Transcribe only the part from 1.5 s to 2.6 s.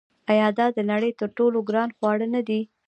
ګران خواړه نه